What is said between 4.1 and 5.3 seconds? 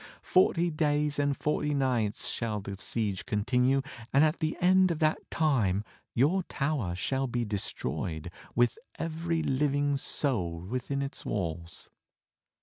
and at the end of that